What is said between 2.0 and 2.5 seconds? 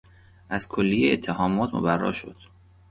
شد.